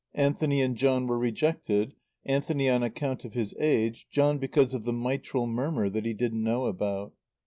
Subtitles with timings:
[0.15, 1.93] Anthony and John were rejected;
[2.25, 6.41] Anthony on account of his age, John because of the mitral murmur that he didn't
[6.41, 7.13] know about.